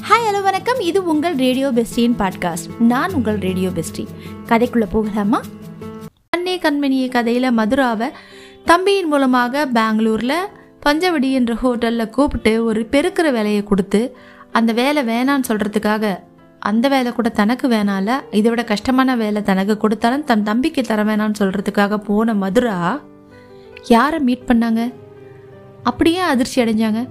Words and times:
Hi 0.00 0.24
hello 0.28 0.42
வணக்கம். 0.42 0.80
இது 0.80 1.04
உங்கள் 1.04 1.34
ரேடியோ 1.34 1.68
பெஸ்டியின் 1.68 2.14
பாட்காஸ்ட் 2.18 2.80
நான் 2.80 3.12
உங்கள் 3.12 3.38
ரேடியோ 3.38 3.68
பெஸ்டி 3.68 4.06
கதைக்குள்ள 4.46 4.86
போகலாமா? 4.90 5.40
கண்ணே 6.30 6.58
கண்மணியை 6.58 7.08
கதையில 7.10 7.50
மதுராவை 7.50 8.10
தம்பியின் 8.64 9.08
மூலமாக 9.08 9.66
பெங்களூர்ல 9.66 10.32
பஞ்சவடி 10.86 11.32
என்ற 11.32 11.54
ஹோட்டல்ல 11.54 12.10
கூப்பிட்டு 12.10 12.64
ஒரு 12.64 12.88
பெருக்கிற 12.90 13.32
வேலையை 13.32 13.62
கொடுத்து 13.62 14.16
அந்த 14.52 14.72
வேலை 14.72 15.06
வேணான்னு 15.06 15.42
சொல்றதுக்காக 15.48 16.18
அந்த 16.58 16.88
வேலை 16.88 17.12
கூட 17.12 17.28
தனக்கு 17.28 17.68
வேணால 17.68 18.20
இதை 18.30 18.50
விட 18.50 18.64
கஷ்டமான 18.64 19.16
வேலை 19.16 19.42
தனக்கு 19.42 19.76
கொடுத்தாலும் 19.76 20.24
தன் 20.24 20.42
தம்பிக்கு 20.42 20.82
தர 20.82 21.04
வேணாம்னு 21.04 21.34
சொல்றதுக்காக 21.38 21.96
போன 21.96 22.34
மதுரா? 22.34 23.00
யாரை 23.88 24.18
மீட் 24.18 24.46
பண்ணாங்க? 24.46 24.94
அப்படியே 25.82 26.18
அதிர்ச்சி 26.18 26.62
அடைஞ்சாங்க. 26.62 27.08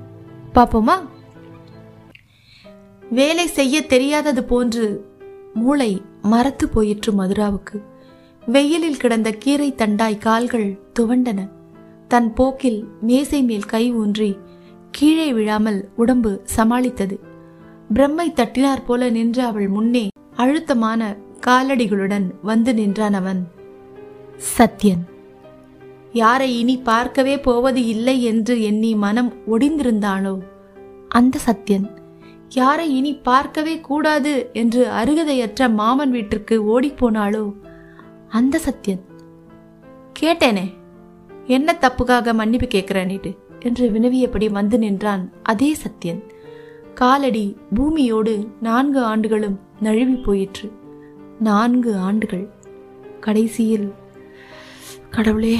பார்ப்போமா? 0.55 0.95
வேலை 3.11 3.47
செய்ய 3.47 3.85
தெரியாதது 3.85 4.43
போன்று 4.43 5.11
மூளை 5.53 6.01
மரத்து 6.21 6.69
போயிற்று 6.69 7.11
மதுராவுக்கு. 7.11 7.81
வெயிலில் 8.47 8.97
கிடந்த 8.97 9.31
கீரை 9.31 9.73
தண்டாய் 9.77 10.17
கால்கள் 10.17 10.79
துவண்டன. 10.99 11.49
தன் 12.07 12.33
போக்கில் 12.33 12.87
மேசை 13.01 13.43
மேல் 13.43 13.65
கை 13.65 13.93
ஊன்றி 13.93 14.37
கீழே 14.91 15.33
விழாமல் 15.33 15.89
உடம்பு 15.95 16.41
சமாளித்தது. 16.55 17.19
பிரம்மை 17.93 18.33
தட்டினார் 18.33 18.85
போல 18.85 19.09
நின்ற 19.09 19.45
அவள் 19.45 19.67
முன்னே 19.67 20.07
அழுத்தமான 20.35 21.17
காலடிகளுடன் 21.47 22.27
வந்து 22.41 22.73
நின்றான் 22.73 23.13
அவன். 23.13 23.47
சத்யன் 24.57 25.03
யாரை 26.13 26.59
இனி 26.59 26.77
பார்க்கவே 26.77 27.39
போவது 27.39 27.85
இல்லை 27.85 28.23
என்று 28.23 28.63
எண்ணி 28.63 28.95
மனம் 28.95 29.33
ஒடிந்திருந்தானோ 29.47 30.39
அந்த 31.07 31.39
சத்யன் 31.45 32.01
யாரை 32.53 32.85
இனி 32.95 33.11
பார்க்கவே 33.27 33.75
கூடாது 33.79 34.33
என்று 34.53 34.81
அருகதையற்ற 35.01 35.69
மாமன் 35.73 36.11
வீட்டிற்கு 36.11 36.55
ஓடிப்போனாளோ 36.73 37.43
அந்த 38.29 38.59
சத்யன் 38.65 39.03
கேட்டேனே 40.19 40.65
என்ன 41.47 41.77
தப்புக்காக 41.81 42.33
மன்னிப்பு 42.33 42.67
கேட்கிறேன்னுட்டு 42.67 43.31
என்று 43.59 43.85
வினவியபடி 43.91 44.47
வந்து 44.49 44.77
நின்றான் 44.79 45.23
அதே 45.43 45.69
சத்யன். 45.83 46.21
காலடி 46.93 47.45
பூமியோடு 47.75 48.33
நான்கு 48.61 48.99
ஆண்டுகளும் 49.03 49.57
நழுவி 49.79 50.15
போயிற்று. 50.15 50.67
நான்கு 51.39 51.91
ஆண்டுகள். 52.07 52.45
கடைசியில் 53.19 53.87
கடவுளே 55.09 55.57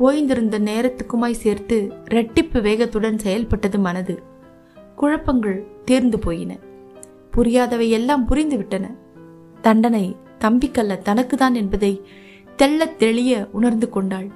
ஓய்ந்திருந்த 0.00 0.58
நேரத்துக்குமாய் 0.68 1.40
சேர்த்து 1.42 1.78
இரட்டிப்பு 2.10 2.60
வேகத்துடன் 2.68 3.18
செயல்பட்டது 3.18 3.78
மனது. 3.78 4.14
குழப்பங்கள் 4.96 5.66
தேர்ந்து 5.84 6.18
போயின. 6.18 6.58
புரியாதவை 7.32 7.88
எல்லாம் 7.88 8.28
புரிந்துவிட்டன. 8.28 8.90
தண்டனை 9.60 10.16
தம்பிக்கல்ல 10.40 10.98
தனக்குதான் 11.04 11.52
என்பதை 11.52 12.02
தெள்ளத் 12.56 12.98
தெளிய 12.98 13.48
உணர்ந்து 13.52 13.90
கொண்டாள். 13.90 14.28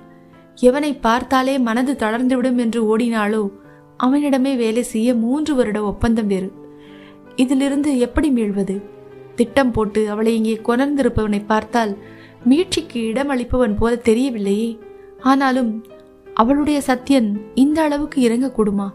எவனை 0.61 1.01
பார்த்தாலே 1.01 1.59
மனது 1.59 1.93
தளர்ந்துவிடும் 1.93 2.57
என்று 2.57 2.99
ஓடினாலோ 2.99 3.51
அவனிடமே 3.97 4.57
வேலை 4.57 4.83
செய்ய 4.83 5.15
மூன்று 5.15 5.55
வருட 5.55 5.83
ஒப்பந்தம் 5.83 6.27
வேறு. 6.27 6.53
இதிலிருந்து 7.37 7.99
எப்படி 7.99 8.31
மீள்வது? 8.31 8.83
திட்டம் 9.35 9.71
போட்டு 9.71 10.11
அவளை 10.11 10.37
இங்கே 10.37 10.61
கொணர்ந்திருப்பவனை 10.65 11.43
பார்த்தால் 11.47 11.97
மீட்சிக்கு 12.49 12.93
இடமளிப்பவன் 12.93 13.77
போல 13.77 13.95
தெரியவில்லையே. 13.95 14.79
ஆனாலும் 15.21 15.87
அவளுடைய 16.35 16.81
சத்தியன் 16.81 17.41
இந்த 17.55 17.83
அளவுக்கு 17.83 18.29
இறங்கக்கூடுமா? 18.29 18.91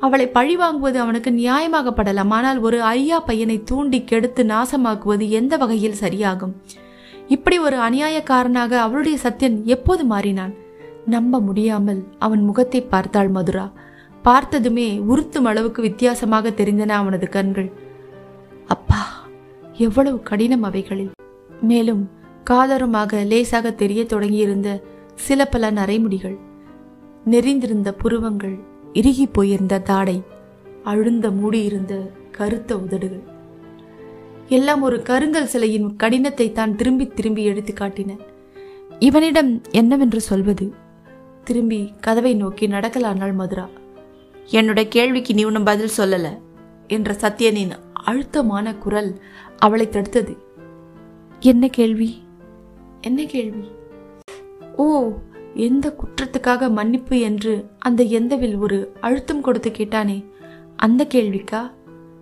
அவளை 0.00 0.26
பழிவாங்குவது 0.28 0.94
அவனுக்கு 0.94 1.30
நியாயமாகப்படலாம். 1.30 2.30
ஆனால் 2.30 2.58
ஒரு 2.60 2.82
ஐயா 2.82 3.20
பையனை 3.20 3.62
தூண்டி 3.62 4.04
கெடுத்து 4.04 4.44
நாசமாக்குவது 4.44 5.28
எந்த 5.28 5.56
வகையில் 5.56 6.00
சரியாகும்? 6.00 6.54
இப்படி 7.28 7.58
ஒரு 7.58 7.76
அநியாயக்காரனாக 7.76 8.72
அவளுடைய 8.76 9.18
சத்தியன் 9.22 9.62
எப்போது 9.64 10.04
மாறினான்? 10.04 10.54
நம்ப 11.06 11.40
முடியாமல் 11.40 12.02
அவன் 12.18 12.42
முகத்தை 12.42 12.80
பார்த்தாள் 12.82 13.28
மதுரா. 13.28 13.72
பார்த்ததுமே 14.22 14.98
உறுத்தும் 14.98 15.44
அளவுக்கு 15.44 15.82
வித்தியாசமாக 15.82 16.50
தெரிந்தன 16.50 16.88
அவனது 16.88 17.28
கண்கள். 17.28 17.72
அப்பா 18.66 19.02
எவ்வளவு 19.72 20.22
கடினம் 20.22 20.62
அவைகளில். 20.62 21.10
மேலும் 21.60 22.10
காதரமாக 22.50 23.24
லேசாக 23.24 23.70
தெரிய 23.72 24.04
தொடங்கியிருந்த 24.04 24.82
சில 25.14 25.44
பல 25.44 25.70
நரைமுடிகள் 25.70 26.38
நெறிந்திருந்த 27.24 27.92
புருவங்கள் 27.92 28.56
இறுகி 28.96 29.26
போயிருந்த 29.26 29.78
தாடை 29.78 30.16
அழுந்த 30.84 31.30
மூடியிருந்த 31.30 31.94
கருத்த 32.30 32.76
உதடுகள். 32.76 33.24
எல்லாம் 34.48 34.82
ஒரு 34.82 34.96
கருங்கல் 35.02 35.50
சிலையின் 35.52 35.88
கடினத்தை 35.96 36.46
தான் 36.52 36.76
திரும்பி 36.76 37.06
திரும்பி 37.06 37.42
எடுத்து 37.44 37.72
காட்டின. 37.72 38.12
இவனிடம் 38.98 39.50
என்னவென்று 39.70 40.20
சொல்வது? 40.20 40.66
திரும்பி 41.44 41.80
கதவை 42.00 42.34
நோக்கி 42.34 42.66
நடக்கலானாள் 42.66 43.34
மதுரா? 43.34 43.68
என்னோட 44.50 44.88
கேள்விக்கு 44.88 45.34
நீ 45.34 45.44
ஒன்றும் 45.44 45.68
பதில் 45.70 45.96
சொல்லல 45.96 46.26
என்ற 46.88 47.12
சத்யனின் 47.12 47.74
அழுத்தமான 47.92 48.74
குரல் 48.74 49.10
அவளை 49.58 49.86
தடுத்தது. 49.86 50.34
என்ன 51.40 51.68
கேள்வி? 51.68 52.10
என்ன 53.00 53.24
கேள்வி? 53.24 53.66
ஓ 54.76 54.86
எந்த 55.56 55.96
குற்றத்துக்காக 55.96 56.70
மன்னிப்பு 56.70 57.18
என்று 57.18 57.70
அந்த 57.78 58.04
எந்தவில் 58.04 58.58
ஒரு 58.58 58.92
அழுத்தம் 59.00 59.40
கொடுத்து 59.40 59.70
கேட்டானே? 59.70 60.24
அந்த 60.76 61.06
கேள்விக்கா? 61.14 61.70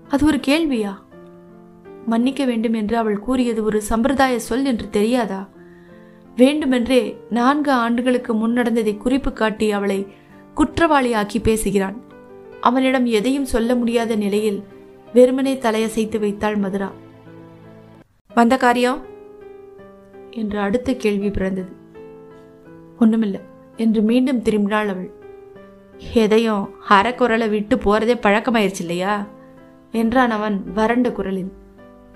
அது 0.09 0.27
ஒரு 0.27 0.41
கேள்வியா? 0.47 0.95
மன்னிக்க 2.07 2.45
வேண்டும் 2.45 2.73
என்று 2.73 2.97
அவள் 2.97 3.19
கூறியது 3.19 3.65
ஒரு 3.65 3.83
சம்பிரதாய 3.83 4.39
சொல் 4.39 4.65
என்று 4.65 4.91
தெரியாதா? 4.91 5.49
வேண்டுமென்றே 6.37 7.17
நான்கு 7.31 7.71
ஆண்டுகளுக்கு 7.71 8.35
முன் 8.35 8.53
நடந்ததை 8.53 8.97
குறிப்பு 8.97 9.33
காட்டி 9.33 9.71
அவளை 9.71 10.07
குற்றவாளியாக்கி 10.57 11.43
பேசுகிறான். 11.43 12.03
அவனிடம் 12.61 13.07
எதையும் 13.07 13.45
சொல்ல 13.45 13.75
முடியாத 13.75 14.17
நிலையில் 14.17 14.63
வெறுமனே 15.13 15.55
தலையசைத்து 15.55 16.19
வைத்தாள் 16.19 16.57
மதுரா. 16.57 16.93
வந்த 18.35 18.57
காரியம்? 18.57 19.01
என்று 20.31 20.59
அடுத்த 20.59 20.95
கேள்வி 20.95 21.31
பிறந்தது. 21.31 21.83
ஒன்றுமில்லை 23.05 23.41
என்று 23.77 24.03
மீண்டும் 24.03 24.43
திரும்பினாள் 24.43 24.89
அவள். 24.89 25.11
எதையும் 26.15 26.71
அறக்குரலை 26.89 27.49
விட்டு 27.49 27.77
போறதே 27.77 28.17
பழக்கமாயிருச்சு 28.19 28.81
இல்லையா 28.81 29.27
என்றான் 29.93 30.31
அவன் 30.31 30.73
வறண்ட 30.73 31.13
குரலில். 31.13 31.53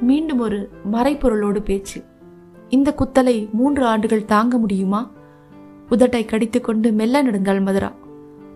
மீண்டும் 0.00 0.38
ஒரு 0.38 0.70
மறைப்பொருளோடு 0.92 1.58
பேச்சு. 1.58 2.02
இந்த 2.68 2.94
குத்தலை 2.98 3.50
மூன்று 3.50 3.86
ஆண்டுகள் 3.86 4.24
தாங்க 4.24 4.58
முடியுமா? 4.58 5.10
உதட்டை 5.90 6.24
கடித்துக்கொண்டு 6.24 6.92
மெல்ல 6.92 7.22
நடுங்கள் 7.22 7.60
மதுரா. 7.60 7.92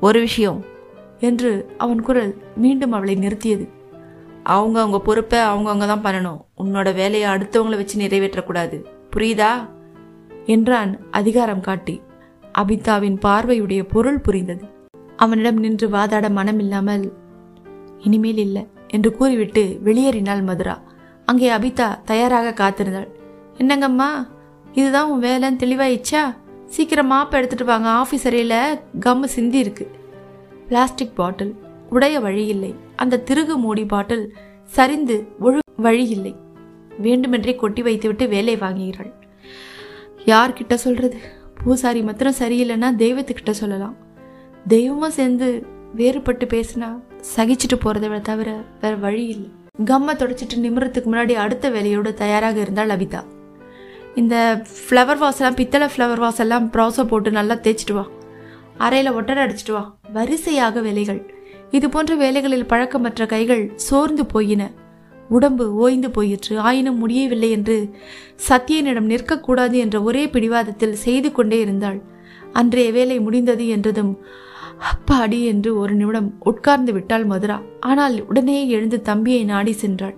ஒரு 0.01 0.21
விஷயம் 0.21 0.65
என்று 1.19 1.51
அவன் 1.79 2.03
குரல் 2.03 2.35
மீண்டும் 2.57 2.93
அவளை 2.93 3.17
நிறுத்தியது. 3.17 3.69
அவங்க 4.43 4.81
அவங்க 4.81 5.01
பொறுப்பை 5.01 5.39
அவங்கவுங்க 5.39 5.87
தான் 5.87 6.05
பண்ணணும். 6.05 6.41
உன்னோட 6.59 6.95
வேலையை 6.95 7.31
அடுத்தவங்களை 7.31 7.77
வச்சு 7.77 8.01
நிறைவேற்றக்கூடாது. 8.01 8.85
புரியுதா? 9.17 9.51
என்றான் 10.47 10.99
அதிகாரம் 11.11 11.61
காட்டி. 11.61 12.01
அபிதாவின் 12.59 13.19
பார்வையுடைய 13.23 13.83
பொருள் 13.83 14.21
புரிந்தது. 14.21 14.65
அவனிடம் 15.17 15.59
நின்று 15.59 15.89
வாதாட 15.89 16.27
மனமில்லாமல் 16.39 17.05
இனிமேல் 17.99 18.39
இல்லை 18.39 18.63
என்று 18.89 19.11
கூறிவிட்டு 19.17 19.81
வெளியேறினாள் 19.85 20.43
மதுரா. 20.43 20.77
அங்கே 21.25 21.49
அபிதா 21.51 21.89
தயாராக 22.05 22.55
காத்திருந்தாள். 22.61 23.11
என்னங்கம்மா 23.59 24.09
இதுதான் 24.73 25.09
உன் 25.11 25.23
வேலைன்னு 25.23 25.63
தெளிவாயிடுச்சா? 25.65 26.23
சீக்கிரம் 26.67 27.11
மாப்பை 27.13 27.33
எடுத்துட்டு 27.33 27.65
வாங்க. 27.65 27.89
ஆஃபீஸ் 27.89 28.27
அறையில் 28.27 28.81
கம்மு 29.01 29.29
சிந்தி 29.37 29.59
இருக்கு. 29.59 29.87
பிளாஸ்டிக் 30.69 31.17
பாட்டில் 31.17 31.55
உடைய 31.91 32.21
வழியில்லை 32.21 32.75
அந்த 32.97 33.21
திருகு 33.29 33.55
மூடி 33.59 33.85
பாட்டில் 33.85 34.25
சரிந்து 34.65 35.17
ஒழு 35.41 35.59
வழியில்லை 35.77 36.35
வேண்டுமென்றே 36.99 37.55
கொட்டி 37.57 37.83
வைத்துவிட்டு 37.83 38.29
வேலை 38.29 38.57
வாங்குகிறாள். 38.57 39.13
யார்கிட்ட 40.25 40.75
சொல்றது? 40.75 41.19
பூசாரி 41.55 42.03
மாத்திரம் 42.03 42.39
சரியில்லைன்னா 42.39 42.89
தெய்வத்துக்கிட்ட 43.03 43.51
சொல்லலாம். 43.51 43.97
தெய்வமும் 44.69 45.11
சேர்ந்து 45.11 45.67
வேறுபட்டு 45.97 46.47
பேசினா 46.55 46.89
சகிச்சுட்டு 47.37 47.77
போகிறத 47.85 48.21
தவிர 48.21 48.51
வேற 48.81 48.95
வழி 48.97 49.25
இல்லை. 49.27 49.51
கம்மை 49.85 50.15
தொடச்சிட்டு 50.15 50.57
நிமிடத்துக்கு 50.57 51.09
முன்னாடி 51.13 51.33
அடுத்த 51.33 51.71
வேலையோடு 51.71 52.15
தயாராக 52.15 52.61
இருந்தாள் 52.61 52.89
லவிதா 52.89 53.23
இந்த 54.15 54.65
ஃப்ளவர் 54.87 55.21
வாஸ் 55.23 55.39
எல்லாம் 55.41 55.55
பித்தளை 55.55 55.89
ஃப்ளவர் 55.93 56.23
வாஸ் 56.25 56.41
எல்லாம் 56.45 56.71
ப்ராசோ 56.73 57.05
போட்டு 57.05 57.31
நல்லா 57.31 57.55
தேய்ச்சிட்டு 57.55 57.93
வா. 57.93 58.05
அறையில் 58.77 59.13
ஒட்டரை 59.13 59.41
அடிச்சிட்டு 59.45 59.73
வா. 59.73 59.97
வரிசையாக 60.13 60.81
வேலைகள். 60.81 61.21
இது 61.71 61.89
போன்ற 61.89 62.15
வேலைகளில் 62.15 62.67
பழக்கமற்ற 62.67 63.27
கைகள் 63.27 63.73
சோர்ந்து 63.77 64.27
போயின. 64.27 64.71
உடம்பு 65.37 65.65
ஓய்ந்து 65.85 66.09
போயிற்று. 66.11 66.55
ஆயினும் 66.69 67.01
முடியவில்லை 67.03 67.51
என்று 67.57 67.77
சத்தியனிடம் 68.49 69.11
நிற்கக்கூடாது 69.13 69.77
என்ற 69.85 69.97
ஒரே 70.03 70.25
பிடிவாதத்தில் 70.35 71.01
செய்து 71.05 71.31
கொண்டே 71.33 71.59
இருந்தாள். 71.61 71.99
அன்றைய 72.53 72.89
வேலை 72.93 73.19
முடிந்தது 73.21 73.67
என்றதும் 73.69 74.13
அப்பாடி 74.91 75.39
என்று 75.51 75.71
ஒரு 75.81 75.93
நிமிடம் 75.95 76.29
உட்கார்ந்து 76.51 76.93
விட்டாள் 76.93 77.25
மதுரா. 77.25 77.59
ஆனால் 77.81 78.17
உடனே 78.31 78.59
எழுந்து 78.69 78.99
தம்பியை 79.03 79.43
நாடி 79.45 79.75
சென்றாள். 79.83 80.17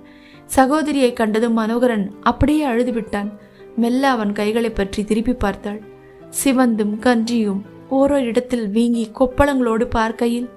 சகோதரியை 0.50 1.10
கண்டதும் 1.12 1.58
மனோகரன் 1.58 2.06
அப்படியே 2.30 2.64
அழுது 2.70 2.92
விட்டான் 2.92 3.30
மெல்ல 3.76 4.02
அவன் 4.08 4.32
கைகளை 4.32 4.70
பற்றி 4.70 5.00
திருப்பி 5.04 5.34
பார்த்தாள். 5.34 5.80
சிவந்தும் 6.40 6.94
கன்றியும் 6.98 7.62
ஓரோ 7.90 8.18
இடத்தில் 8.22 8.66
வீங்கி 8.68 9.04
கொப்பளங்களோடு 9.18 9.86
பார்க்கையில் 9.88 10.48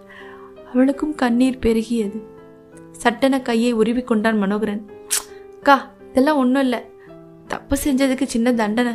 அவளுக்கும் 0.70 1.16
கண்ணீர் 1.16 1.64
பெருகியது. 1.66 2.20
சட்டென 2.98 3.42
கையை 3.42 3.72
உருவி 3.72 4.02
கொண்டான் 4.02 4.38
மனோகரன். 4.38 4.90
அக்கா 5.56 5.92
இதெல்லாம் 6.10 6.38
ஒன்றும் 6.38 6.62
இல்லை. 6.62 6.80
தப்பு 7.48 7.78
செஞ்சதுக்கு 7.84 8.24
சின்ன 8.24 8.54
தண்டனை. 8.54 8.94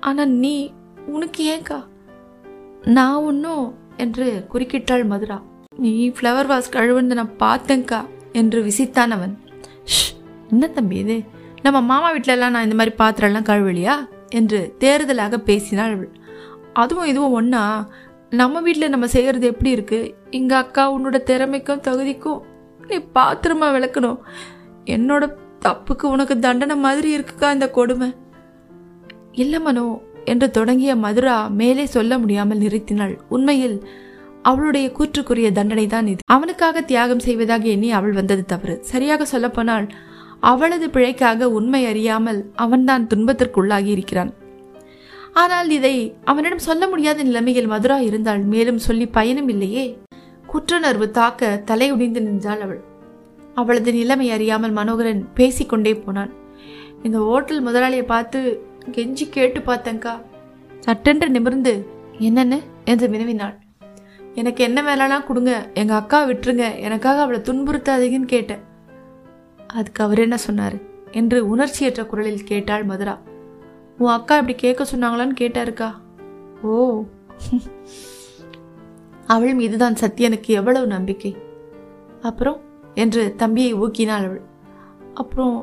ஆனால் 0.00 0.28
நீ 0.28 0.72
உனக்கு 1.06 1.58
ஏன்க்கா? 1.58 1.84
நான் 2.84 3.14
ஒன்றும் 3.14 3.74
என்று 3.96 4.46
குறுக்கிட்டாள் 4.52 5.06
மதுரா. 5.06 5.42
நீ 5.76 6.10
ஃப்ளவர் 6.10 6.48
வாஸ் 6.48 6.62
கழுவுன்னு 6.70 7.26
நான் 7.26 7.60
பார்த்தேன்க்கா 7.60 8.06
என்று 8.32 8.62
விசித்தான் 8.62 9.08
அவன். 9.08 9.38
"ஷ், 9.84 10.22
என்ன 10.50 10.66
தம்பி 10.66 10.96
இது? 10.96 11.22
நம்ம 11.62 11.80
மாமா 11.80 12.14
வீட்டிலலாம் 12.14 12.50
நான் 12.50 12.70
இந்த 12.70 12.74
மாதிரி 12.74 12.96
பாத்திரம்லாம் 12.96 13.52
கழுவலையா? 13.52 13.94
என்று 14.28 14.76
தேறுதலாக 14.80 15.36
பேசினாள் 15.36 15.92
அவள். 15.92 16.10
அதுவும் 16.72 17.04
இதுவும் 17.04 17.32
ஒன்றா 17.32 17.88
நம்ம 18.30 18.60
வீட்டில் 18.60 18.88
நம்ம 18.88 19.06
செய்கிறது 19.06 19.46
எப்படி 19.46 19.74
இருக்குது 19.74 20.14
எங்கள் 20.30 20.58
அக்கா 20.58 20.94
உன்னோட 20.94 21.22
திறமைக்கும் 21.22 21.80
தகுதிக்கும் 21.80 22.40
நீ 22.92 22.98
பாத்திரமா 23.16 23.68
விளக்கணும். 23.76 24.18
என்னோட 24.96 25.24
தப்புக்கு 25.64 26.06
உனக்கு 26.14 26.34
தண்டனை 26.38 26.76
மாதிரி 26.76 27.08
இருக்குக்கா 27.16 27.48
இந்த 27.56 27.66
கொடுமை? 27.70 28.08
இல்ல 29.42 29.54
மனோ 29.60 29.86
என்று 30.24 30.46
தொடங்கிய 30.50 30.92
மதுரா 30.96 31.34
மேலே 31.60 31.84
சொல்ல 31.96 32.18
முடியாமல் 32.18 32.62
நிறுத்தினாள். 32.64 33.14
உண்மையில் 33.28 33.76
அவளுடைய 34.42 34.86
கூற்றுக்குரிய 34.98 35.48
தண்டனை 35.52 35.86
தான் 35.86 36.06
இது. 36.06 36.22
அவனுக்காக 36.34 36.82
தியாகம் 36.90 37.24
செய்வதாக 37.26 37.64
எண்ணி 37.68 37.88
அவள் 37.98 38.12
வந்தது 38.12 38.44
தவறு. 38.44 38.74
சரியாக 38.90 39.24
சொல்லப்போனால் 39.24 39.86
அவளது 40.50 40.86
பிழைக்காக 40.86 41.48
உண்மை 41.58 41.82
அறியாமல் 41.86 42.38
அவன்தான் 42.64 43.08
துன்பத்திற்குள்ளாகி 43.14 43.90
இருக்கிறான். 43.96 44.30
ஆனால் 45.42 45.68
இதை 45.70 45.94
அவனிடம் 46.24 46.66
சொல்ல 46.68 46.84
முடியாத 46.88 47.22
நிலைமையில் 47.22 47.72
மதுரா 47.72 47.98
இருந்தால் 48.00 48.42
மேலும் 48.52 48.80
சொல்லி 48.86 49.06
பயனும் 49.18 49.48
இல்லையே? 49.48 49.84
குற்றுணர்வு 50.52 51.10
தாக்க 51.10 51.62
தலையுடிந்து 51.64 52.22
நின்றாள் 52.22 52.60
அவள். 52.60 52.80
அவளது 53.54 53.92
நிலைமை 53.92 54.30
அறியாமல் 54.30 54.70
மனோகரன் 54.70 55.28
பேசிக்கொண்டே 55.34 55.94
போனான். 55.94 56.32
இந்த 57.02 57.18
ஹோட்டல் 57.18 57.66
முதலாளியை 57.66 58.02
பார்த்து 58.02 58.62
கெஞ்சி 58.90 59.28
கேட்டு 59.30 59.60
பார்த்தங்கா 59.60 60.20
சட்டென்று 60.78 61.30
நிமிர்ந்து 61.30 61.86
என்னன்னு? 62.18 62.60
என்று 62.84 63.08
வினவினாள். 63.08 63.54
எனக்கு 64.34 64.64
என்ன 64.64 64.82
வேலைலாம் 64.82 65.26
கொடுங்க. 65.26 65.70
எங்கள் 65.74 65.96
அக்கா 65.96 66.26
விட்டுருங்க. 66.26 66.78
எனக்காக 66.78 67.20
அவளை 67.20 67.40
துன்புறுத்தாதீங்கன்னு 67.40 68.24
கேட்டேன். 68.24 68.58
அதுக்கு 69.66 70.04
அவர் 70.04 70.18
என்ன 70.18 70.36
சொன்னார்? 70.36 70.74
என்று 71.10 71.48
உணர்ச்சியற்ற 71.48 72.06
குரலில் 72.06 72.44
கேட்டாள் 72.44 72.84
மதுரா. 72.84 73.18
உன் 73.98 74.10
அக்கா 74.10 74.38
இப்படி 74.38 74.56
கேட்க 74.56 74.86
சொன்னாங்களான்னு 74.96 75.34
கேட்டாருக்கா. 75.40 75.92
ஓ. 76.62 77.02
அவள் 79.34 79.58
மீதுதான் 79.60 80.00
சத்யனுக்கு 80.02 80.50
எவ்வளவு 80.60 80.86
நம்பிக்கை. 80.94 81.32
அப்புறம் 82.28 82.58
என்று 83.02 83.22
தம்பியை 83.42 83.72
ஊக்கினாள் 83.74 84.26
அவள். 84.28 84.42
அப்புறம் 85.14 85.54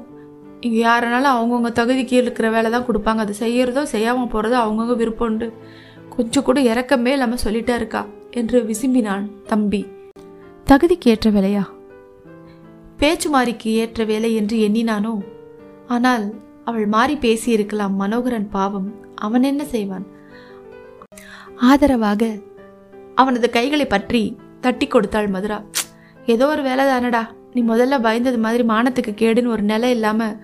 இங்கே 0.65 0.79
யாரனாலும் 0.83 1.33
அவங்கவுங்க 1.33 1.71
தகுதிக்கு 1.79 2.15
இருக்கிற 2.21 2.47
வேலை 2.55 2.69
தான் 2.71 2.87
கொடுப்பாங்க. 2.87 3.23
அது 3.25 3.33
செய்யறதோ 3.43 3.83
செய்யாமல் 3.93 4.31
போகிறதோ 4.33 4.57
அவங்கவுங்க 4.63 4.95
விருப்பம்ண்டு 5.01 5.47
கொஞ்சம் 6.15 6.45
கூட 6.47 6.59
இறக்கமே 6.71 7.11
இல்லாமல் 7.15 7.43
சொல்லிட்டா 7.45 7.75
இருக்கா 7.75 8.01
என்று 8.39 8.57
விசும்பினான் 8.69 9.25
தம்பி. 9.51 9.81
தகுதிக்கு 10.67 11.09
ஏற்ற 11.13 11.29
வேலையா? 11.31 11.63
பேச்சு 13.01 13.27
மாறிக்கு 13.29 13.69
ஏற்ற 13.81 14.03
வேலை 14.11 14.29
என்று 14.35 14.57
எண்ணினானோ? 14.67 15.13
ஆனால் 15.95 16.25
அவள் 16.69 16.87
மாறி 16.95 17.15
பேசியிருக்கலாம் 17.25 17.99
மனோகரன் 18.01 18.49
பாவம். 18.55 18.89
அவன் 19.25 19.49
என்ன 19.51 19.63
செய்வான்? 19.73 20.05
ஆதரவாக 21.69 22.23
அவனது 23.21 23.47
கைகளை 23.57 23.85
பற்றி 23.87 24.21
தட்டி 24.65 24.87
கொடுத்தாள் 24.87 25.33
மதுரா. 25.35 25.57
ஏதோ 26.33 26.45
ஒரு 26.53 26.61
வேலை 26.67 26.85
தானடா 26.85 27.23
நீ 27.55 27.61
முதல்ல 27.69 27.95
பயந்தது 28.05 28.39
மாதிரி 28.45 28.63
மானத்துக்கு 28.71 29.11
கேடுன்னு 29.21 29.53
ஒரு 29.55 29.63
நிலை 29.71 29.89
இல்லாமல் 29.95 30.35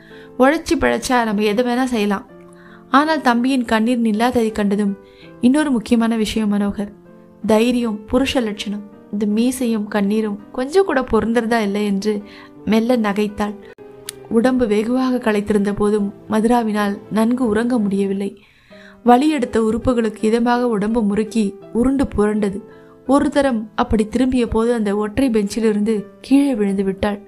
உழைச்சி 0.42 0.76
பிழைச்சா 0.84 1.18
நம்ம 1.30 1.44
எதை 1.52 1.64
வேணால் 1.66 1.92
செய்யலாம். 1.94 2.26
ஆனால் 2.98 3.26
தம்பியின் 3.28 3.66
கண்ணீர் 3.72 4.06
நில்லாததை 4.08 4.52
கண்டதும் 4.52 4.94
இன்னொரு 5.48 5.70
முக்கியமான 5.76 6.16
விஷயம் 6.24 6.52
மனோகர். 6.54 6.92
தைரியம் 7.52 8.00
புருஷ 8.12 8.42
லட்சணம். 8.48 8.84
இந்த 9.14 9.26
மீசையும் 9.38 9.88
கண்ணீரும் 9.96 10.38
கொஞ்சம் 10.58 10.88
கூட 10.90 11.00
பொருந்துறதா 11.12 11.60
இல்லை 11.68 11.84
என்று 11.92 12.14
மெல்ல 12.72 12.98
நகைத்தாள். 13.06 13.56
உடம்பு 14.38 14.66
வெகுவாக 14.74 15.22
களைத்திருந்த 15.26 15.72
போதும் 15.80 16.08
மதுராவினால் 16.34 16.94
நன்கு 17.18 17.44
உறங்க 17.52 17.78
முடியவில்லை. 17.84 18.32
வலி 19.04 19.30
எடுத்த 19.30 19.62
உறுப்புகளுக்கு 19.62 20.22
இதமாக 20.22 20.62
உடம்பு 20.62 21.04
முறுக்கி 21.04 21.56
உருண்டு 21.74 22.08
புரண்டது. 22.18 22.62
ஒரு 23.08 23.30
தரம் 23.30 23.72
அப்படி 23.76 24.08
திரும்பிய 24.08 24.48
போது 24.48 24.74
அந்த 24.74 24.96
ஒற்றை 24.96 25.30
பெஞ்சிலிருந்து 25.30 26.04
கீழே 26.22 26.56
விழுந்து 26.56 26.84
விட்டாள். 26.84 27.22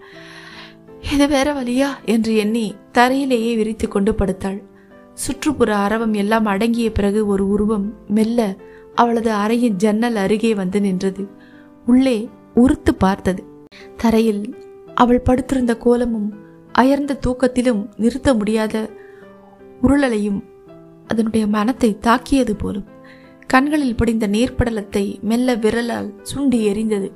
இது 1.13 1.27
வேற 1.27 1.53
வழியா? 1.53 1.87
என்று 2.05 2.35
எண்ணி 2.35 2.75
தரையிலேயே 2.91 3.55
விரித்து 3.55 3.87
கொண்டு 3.87 4.11
படுத்தாள். 4.11 4.63
சுற்றுப்புற 5.13 5.75
அரவம் 5.75 6.13
எல்லாம் 6.13 6.45
அடங்கிய 6.45 6.91
பிறகு 6.91 7.27
ஒரு 7.27 7.47
உருவம் 7.47 7.93
மெல்ல 8.07 8.55
அவளது 8.95 9.31
அறையின் 9.31 9.75
ஜன்னல் 9.75 10.15
அருகே 10.15 10.55
வந்து 10.55 10.81
நின்றது. 10.81 11.27
உள்ளே 11.85 12.29
உறுத்து 12.53 12.95
பார்த்தது. 12.95 13.43
தரையில் 13.97 14.55
அவள் 14.95 15.21
படுத்திருந்த 15.21 15.77
கோலமும் 15.77 16.33
அயர்ந்த 16.71 17.19
தூக்கத்திலும் 17.27 17.89
நிறுத்த 17.95 18.33
முடியாத 18.33 18.89
உருளலையும் 19.81 20.41
அதனுடைய 21.07 21.47
மனத்தை 21.47 21.97
தாக்கியது 21.99 22.55
போலும். 22.55 22.87
கண்களில் 23.47 23.95
படிந்த 23.95 24.27
நீர்ப்படலத்தை 24.27 25.21
மெல்ல 25.21 25.55
விரலால் 25.55 26.09
சுண்டி 26.35 26.59
எறிந்தது. 26.71 27.11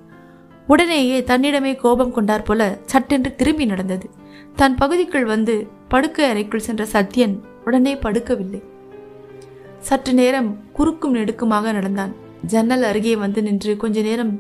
உடனேயே 0.68 1.22
தன்னிடமே 1.22 1.76
கோபம் 1.76 2.12
கொண்டார் 2.12 2.44
போல 2.44 2.78
சட்டென்று 2.86 3.36
திரும்பி 3.36 3.66
நடந்தது. 3.66 4.10
தன் 4.56 4.76
பகுதிக்குள் 4.76 5.26
வந்து 5.26 5.68
படுக்கை 5.88 6.26
அறைக்குள் 6.26 6.60
சென்ற 6.60 6.86
சத்யன் 6.94 7.36
உடனே 7.66 7.96
படுக்கவில்லை. 7.96 8.62
சற்று 9.80 10.14
நேரம் 10.14 10.58
குறுக்கும் 10.74 11.16
நெடுக்குமாக 11.16 11.72
நடந்தான். 11.72 12.14
ஜன்னல் 12.46 12.84
அருகே 12.84 13.16
வந்து 13.16 13.42
நின்று 13.42 13.78
கொஞ்ச 13.78 14.02
நேரம் 14.02 14.34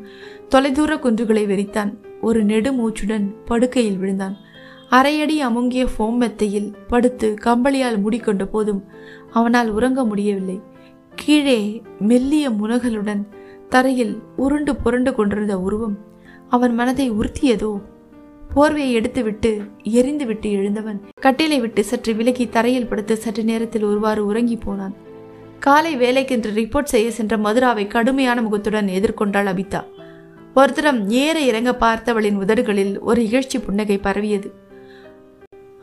தொலைதூர 0.49 0.95
குன்றுகளை 0.95 1.43
வெறித்தான். 1.45 1.91
ஒரு 2.21 2.45
நெடுமூச்சுடன் 2.45 3.25
படுக்கையில் 3.45 3.97
விழுந்தான். 3.97 4.37
அரையடி 4.91 5.35
அமுங்கிய 5.47 5.87
ஃபோம் 5.93 6.17
மெத்தையில் 6.17 6.73
படுத்து 6.87 7.27
கம்பளியால் 7.45 7.97
மூடிக்கொண்ட 8.01 8.45
போதும் 8.45 8.81
அவனால் 9.31 9.71
உறங்க 9.71 10.05
முடியவில்லை. 10.05 10.61
கீழே 11.15 11.81
மெல்லிய 11.99 12.49
முனகளுடன் 12.49 13.27
தரையில் 13.69 14.21
உருண்டு 14.35 14.75
புரண்டு 14.75 15.15
கொண்டிருந்த 15.15 15.59
உருவம் 15.59 15.97
அவன் 16.49 16.73
மனதை 16.73 17.11
உறுத்தியதோ? 17.11 17.81
போர்வையை 18.55 18.91
எடுத்துவிட்டு 18.91 19.71
எரிந்துவிட்டு 19.83 20.51
எழுந்தவன் 20.51 21.01
கட்டிலை 21.21 21.59
விட்டு 21.59 21.83
சற்று 21.83 22.13
விலகி 22.13 22.49
தரையில் 22.49 22.87
படுத்து 22.87 23.17
சற்று 23.17 23.43
நேரத்தில் 23.43 23.83
ஒருவாறு 23.83 24.25
உறங்கி 24.25 24.57
போனான். 24.57 24.93
காலை 25.59 25.97
வேலைக்கென்று 25.97 26.49
ரிப்போர்ட் 26.55 26.83
செய்ய 26.83 27.11
சென்ற 27.11 27.37
மதுராவை 27.37 27.87
கடுமையான 27.87 28.41
முகத்துடன் 28.41 28.87
எதிர்கொண்டாள் 28.87 29.49
அபிதா. 29.53 29.83
ஒருத்தரம் 30.55 31.07
ஏற 31.07 31.39
இறங்க 31.39 31.77
பார்த்தவளின் 31.79 32.35
உதடுகளில் 32.35 32.99
ஒரு 32.99 33.21
இகழ்ச்சி 33.21 33.63
புன்னகை 33.65 33.97
பரவியது. 33.97 34.53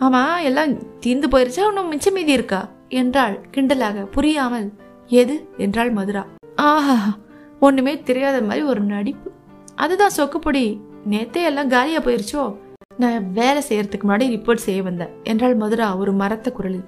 ஆமா 0.01 0.43
எல்லாம் 0.43 0.99
தீர்ந்து 0.99 1.29
போயிருச்சா? 1.29 1.67
இன்னும் 1.67 1.89
மிச்சம் 1.89 2.15
மீதி 2.15 2.33
இருக்கா? 2.33 2.69
என்றாள் 2.89 3.47
கிண்டலாக. 3.57 4.05
புரியாமல் 4.05 4.73
எது? 5.07 5.49
என்றாள் 5.57 5.91
மதுரா. 5.91 6.27
ஆஹா 6.55 7.17
ஒண்ணுமே 7.61 8.01
தெரியாத 8.01 8.43
மாதிரி 8.43 8.63
ஒரு 8.63 8.81
நடிப்பு. 8.81 9.31
அதுதான் 9.75 10.11
சொக்குப்பொடி. 10.17 10.81
நேத்தே 11.11 11.43
எல்லாம் 11.45 11.69
காலியா 11.69 12.01
போயிருச்சோ? 12.01 12.57
நான் 12.97 13.33
வேலை 13.33 13.63
செய்யறதுக்கு 13.69 14.09
முன்னாடி 14.09 14.27
ரிப்போர்ட் 14.35 14.65
செய்ய 14.67 14.83
வந்தேன் 14.83 15.09
என்றாள் 15.23 15.55
மதுரா 15.55 15.97
ஒரு 15.97 16.13
மரத்த 16.13 16.53
குரலில். 16.53 16.85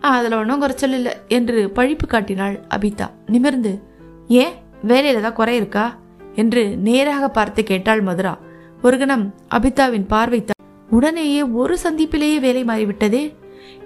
அதில் 0.00 0.18
அதுல 0.18 0.36
ஒன்றும் 0.36 0.58
குறைச்சல் 0.58 0.92
இல்லை 0.92 1.12
என்று 1.28 1.70
பழிப்பு 1.74 2.06
காட்டினாள் 2.06 2.60
அபிதா. 2.78 3.10
நிமிர்ந்து 3.26 3.82
ஏன் 4.28 4.52
வேலையில 4.86 5.20
தான் 5.20 5.32
குறை 5.32 5.56
இருக்கா? 5.56 5.98
என்று 6.34 6.76
நேராக 6.76 7.28
பார்த்து 7.28 7.62
கேட்டாள் 7.62 8.00
மதுரா. 8.00 8.38
ஒரு 8.82 8.98
கணம் 8.98 9.34
அபிதாவின் 9.50 10.06
பார்வை 10.06 10.44
உடனேயே 10.90 11.42
ஒரு 11.42 11.76
சந்திப்பிலேயே 11.82 12.38
வேலை 12.40 12.64
மாறிவிட்டதே? 12.64 13.34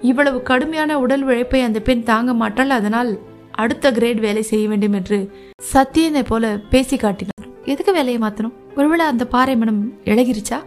இவ்வளவு 0.01 0.41
கடுமையான 0.41 0.99
உடல் 0.99 1.21
உழைப்பை 1.21 1.61
அந்த 1.61 1.79
பெண் 1.79 2.03
தாங்க 2.03 2.33
மாட்டாள். 2.33 2.69
அதனால் 2.69 3.19
அடுத்த 3.51 3.91
கிரேட் 3.91 4.19
வேலை 4.19 4.41
செய்ய 4.41 4.67
வேண்டும் 4.67 4.93
என்று 4.93 5.31
சத்தியனை 5.73 6.23
போல 6.23 6.59
பேசி 6.69 6.97
காட்டினார். 6.97 7.57
எதுக்கு 7.65 7.93
வேலையை 7.93 8.21
மாத்தணும்? 8.21 8.51
ஒருவேளை 8.75 9.05
அந்த 9.05 9.27
பாறை 9.27 9.55
மனம் 9.55 9.93
இழகிருச்சா? 10.05 10.63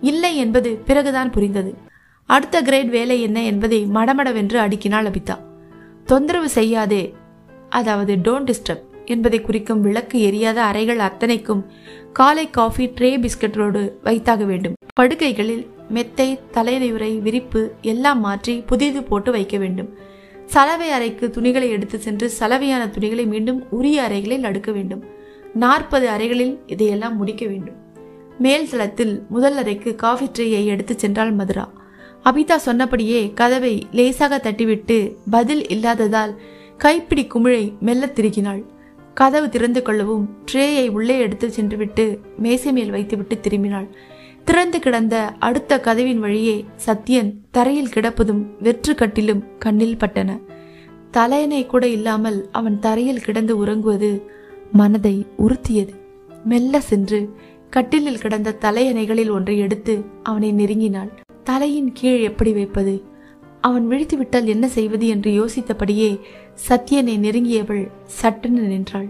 இல்லை 0.00 0.36
என்பது 0.36 0.82
பிறகுதான் 0.86 1.30
புரிந்தது. 1.30 1.74
அடுத்த 2.26 2.62
கிரேட் 2.62 2.88
வேலை 2.88 3.22
என்ன 3.22 3.42
என்பதை 3.42 3.86
மடமடவென்று 3.86 4.58
அடுக்கினாள் 4.60 5.12
அபிதா. 5.12 5.38
தொந்தரவு 6.04 6.48
செய்யாதே. 6.48 7.14
அதாவது 7.70 8.14
டோன்ட் 8.14 8.52
டிஸ்டர்ப் 8.52 8.82
என்பதை 9.04 9.40
குறிக்கும் 9.40 9.80
விளக்கு 9.80 10.20
எரியாத 10.20 10.62
அறைகள் 10.62 10.98
அத்தனைக்கும் 10.98 11.66
காலை 12.12 12.50
காஃபி 12.50 12.88
ட்ரே 12.88 13.18
பிஸ்கட்டோடு 13.18 13.92
வைத்தாக 14.02 14.44
வேண்டும். 14.44 14.74
படுக்கைகளில் 14.92 15.66
மெத்தை 15.88 16.38
தலையுறை 16.52 17.20
விரிப்பு 17.20 17.70
எல்லாம் 17.82 18.20
மாற்றி 18.20 18.54
புதிது 18.66 19.02
போட்டு 19.02 19.32
வைக்க 19.32 19.58
வேண்டும். 19.58 19.90
சலவை 20.46 20.90
அறைக்கு 20.90 21.30
துணிகளை 21.30 21.70
எடுத்து 21.70 21.98
சென்று 22.00 22.30
சலவையான 22.38 22.90
துணிகளை 22.90 23.26
மீண்டும் 23.26 23.66
உரிய 23.70 24.02
அறைகளில் 24.02 24.44
அடுக்க 24.44 24.72
வேண்டும். 24.72 25.04
நாற்பது 25.54 26.08
அறைகளில் 26.08 26.58
இதையெல்லாம் 26.66 27.16
முடிக்க 27.16 27.46
வேண்டும். 27.46 27.74
மேல் 28.38 28.68
தளத்தில் 28.68 29.26
முதல் 29.28 29.56
அறைக்கு 29.56 29.94
காஃபி 29.94 30.26
ட்ரேயை 30.26 30.64
எடுத்து 30.64 30.94
சென்றாள் 30.94 31.34
மதுரா. 31.34 31.72
அபிதா 32.24 32.56
சொன்னபடியே 32.56 33.32
கதவை 33.34 33.86
லேசாக 33.92 34.36
தட்டிவிட்டு 34.36 35.16
பதில் 35.30 35.68
இல்லாததால் 35.68 36.40
கைப்பிடி 36.76 37.26
குமிழை 37.26 37.72
மெல்ல 37.80 38.06
திருகினாள். 38.06 38.62
கதவு 39.14 39.48
திறந்து 39.48 39.82
கொள்ளவும் 39.82 40.38
ட்ரேயை 40.52 40.88
உள்ளே 40.88 41.18
எடுத்து 41.18 41.50
சென்றுவிட்டு 41.50 42.20
மேசை 42.38 42.72
மேல் 42.72 42.90
வைத்துவிட்டு 42.90 43.40
திரும்பினாள். 43.40 43.88
திறந்து 44.48 44.78
கிடந்த 44.78 45.14
அடுத்த 45.38 45.80
கதவின் 45.80 46.18
வழியே 46.18 46.64
சத்யன் 46.86 47.30
தரையில் 47.50 47.92
கிடப்பதும் 47.94 48.42
வெற்று 48.60 48.94
கட்டிலும் 48.94 49.42
கண்ணில் 49.58 49.96
பட்டன. 49.96 50.30
தலையணை 51.10 51.66
கூட 51.66 51.88
இல்லாமல் 51.88 52.38
அவன் 52.52 52.78
தரையில் 52.78 53.22
கிடந்து 53.22 53.54
உறங்குவது 53.56 54.10
மனதை 54.72 55.26
உறுத்தியது. 55.38 55.94
மெல்ல 56.44 56.80
சென்று 56.80 57.20
கட்டிலில் 57.70 58.18
கிடந்த 58.18 58.56
தலையணைகளில் 58.60 59.30
ஒன்றை 59.30 59.58
எடுத்து 59.58 59.94
அவனை 60.22 60.52
நெருங்கினாள். 60.52 61.10
தலையின் 61.44 61.92
கீழ் 61.92 62.20
எப்படி 62.20 62.52
வைப்பது? 62.52 62.94
அவன் 63.60 63.86
விழித்து 63.86 64.16
விட்டால் 64.16 64.46
என்ன 64.46 64.68
செய்வது 64.68 65.06
என்று 65.06 65.30
யோசித்தபடியே 65.30 66.10
சத்யனை 66.68 67.16
நெருங்கியவள் 67.18 67.84
சட்டென 68.04 68.60
நின்றாள். 68.60 69.08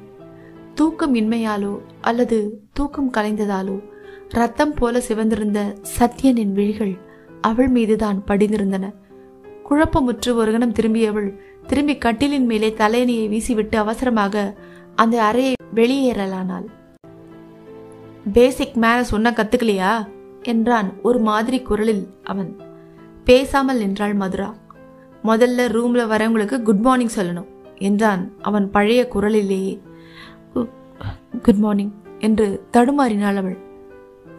தூக்கம் 0.75 1.15
இன்மையாலோ 1.15 1.75
அல்லது 2.01 2.39
தூக்கம் 2.73 3.13
கலைந்ததாலோ 3.13 3.77
ரத்தம் 4.29 4.75
போல 4.75 5.03
சிவந்திருந்த 5.09 5.77
சத்யனின் 5.99 6.53
விழிகள் 6.53 6.99
அவள் 7.41 7.69
மீதுதான் 7.69 8.23
படிந்திருந்தன. 8.27 8.95
குழப்பமுற்று 9.71 10.35
ஒரு 10.35 10.53
கணம் 10.53 10.73
திரும்பியவள் 10.73 11.39
திரும்பி 11.67 11.95
கட்டிலின் 11.95 12.45
மேலே 12.45 12.75
தலையணியை 12.79 13.29
வீசிவிட்டு 13.29 13.77
அவசரமாக 13.77 14.55
அந்த 14.95 15.23
அறையை 15.23 15.55
வெளியேறலானாள். 15.75 16.67
பேசிக் 18.33 18.75
மேல 18.75 19.05
சொன்ன 19.05 19.31
கத்துக்கலையா? 19.31 20.07
என்றான் 20.43 20.93
ஒரு 21.03 21.19
மாதிரி 21.19 21.63
குரலில் 21.63 22.09
அவன். 22.25 22.57
பேசாமல் 23.25 23.79
நின்றாள் 23.79 24.15
மதுரா. 24.15 24.55
முதல்ல 25.25 25.69
ரூம்ல 25.69 26.07
வரவங்களுக்கு 26.07 26.63
குட் 26.63 26.81
மார்னிங் 26.81 27.15
சொல்லணும் 27.17 27.47
என்றான் 27.79 28.33
அவன் 28.43 28.71
பழைய 28.71 29.09
குரலிலேயே. 29.09 29.81
குட் 31.43 31.57
மார்னிங் 31.57 31.93
என்று 32.19 32.65
தடுமாறினாள் 32.73 33.37
அவள். 33.37 33.66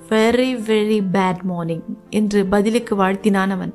வெரி 0.10 0.50
வெரி 0.68 1.00
பேட் 1.14 1.42
மார்னிங் 1.42 1.84
என்று 2.10 2.46
பதிலுக்கு 2.46 2.96
வாழ்த்தினான் 2.96 3.50
அவன். 3.50 3.74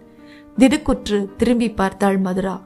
திடுக்குற்று 0.58 1.36
திரும்பி 1.36 1.70
பார்த்தாள் 1.70 2.18
மதுரா. 2.18 2.62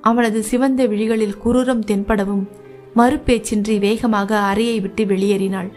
அவனது 0.00 0.42
சிவந்த 0.42 0.86
விழிகளில் 0.86 1.38
குரூரம் 1.44 1.84
தென்படவும் 1.86 2.44
மறுபேச்சின்றி 2.96 3.78
வேகமாக 3.78 4.38
அறையை 4.38 4.80
விட்டு 4.80 5.04
வெளியேறினாள். 5.04 5.70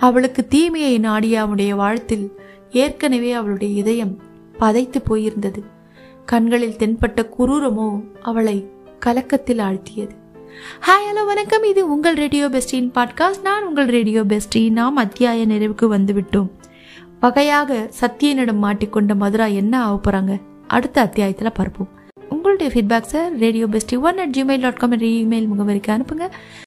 அவளுக்கு 0.00 0.46
தீமையை 0.46 0.98
நாடிய 0.98 1.40
அவனுடைய 1.40 1.74
வாழ்த்தில் 1.74 2.38
ஏற்கனவே 2.70 3.32
அவளுடைய 3.32 3.74
இதயம் 3.74 4.18
பதைத்து 4.58 5.00
போயிருந்தது. 5.10 5.62
கண்களில் 6.26 6.78
தென்பட்ட 6.78 7.26
குரூரமோ 7.38 8.04
அவளை 8.22 8.68
கலக்கத்தில் 8.98 9.58
ஆழ்த்தியது. 9.58 10.16
ஹாய் 10.86 11.04
ஹலோ 11.08 11.26
வணக்கம். 11.26 11.62
இது 11.62 11.92
உங்கள் 11.92 12.14
ரேடியோ 12.14 12.48
பெஸ்டின் 12.48 12.88
பாட்காஸ்ட் 12.94 13.42
நான் 13.42 13.66
உங்கள் 13.66 13.86
ரேடியோ 13.86 14.22
பெஸ்டி 14.22 14.70
நாம் 14.70 14.96
அத்தியாய 14.96 15.46
நிறைவுக்கு 15.46 15.86
வந்துவிட்டோம். 15.92 16.48
வகையாக 17.20 17.90
சத்தியனிடம் 18.00 18.62
மாட்டிக்கொண்ட 18.64 19.14
மதுரா 19.14 19.46
என்ன 19.60 19.82
ஆக 19.82 19.94
போகிறாங்க 20.04 20.40
அடுத்த 20.66 21.00
அத்தியாயத்தில் 21.00 21.52
பார்ப்போம். 21.52 21.88
உங்களுடைய 22.28 22.68
ஃபீட்பேக்ஸை 22.74 23.22
radio 23.38 23.66
bestie 23.66 24.00
one 24.00 24.18
at 24.18 24.34
Gmail 24.38 24.60
dot 24.60 24.76
com 24.76 24.90
என்ற 24.90 25.06
இமெயில் 25.06 25.48
முகவரிக்கு 25.52 25.90
அனுப்புங்க. 25.96 26.28